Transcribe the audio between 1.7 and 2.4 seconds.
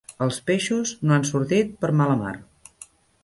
per mala mar.